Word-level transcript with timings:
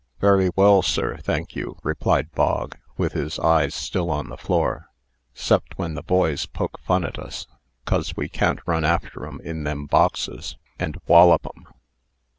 "Very 0.19 0.49
well, 0.55 0.81
sir, 0.81 1.17
thank 1.17 1.55
you," 1.55 1.77
replied 1.83 2.31
Bog, 2.31 2.75
with 2.97 3.13
his 3.13 3.37
eyes 3.37 3.75
still 3.75 4.09
on 4.09 4.29
the 4.29 4.35
floor, 4.35 4.87
"'cept 5.35 5.77
when 5.77 5.93
the 5.93 6.01
boys 6.01 6.47
poke 6.47 6.79
fun 6.79 7.03
at 7.03 7.19
us; 7.19 7.45
'cos 7.85 8.17
we 8.17 8.27
can't 8.27 8.61
run 8.65 8.83
after 8.83 9.27
'em 9.27 9.39
in 9.43 9.63
them 9.63 9.85
boxes, 9.85 10.57
and 10.79 10.97
wollop 11.05 11.45
'em. 11.45 11.65